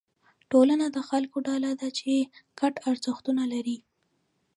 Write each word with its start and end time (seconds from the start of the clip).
ټولنه 0.51 0.85
د 0.95 0.97
خلکو 1.09 1.37
ډله 1.47 1.71
ده 1.79 1.87
چې 1.99 2.11
ګډ 2.59 2.73
ارزښتونه 2.89 3.43
لري. 3.53 3.77